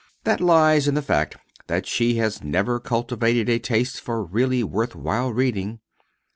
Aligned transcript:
That 0.23 0.41
lies 0.41 0.87
in 0.87 0.95
the 0.95 1.03
fact 1.03 1.37
that 1.67 1.85
she 1.85 2.15
has 2.15 2.43
never 2.43 2.79
cultivated 2.79 3.47
a 3.49 3.59
taste 3.59 4.01
for 4.01 4.23
really 4.23 4.63
worth 4.63 4.95
while 4.95 5.31
reading. 5.31 5.79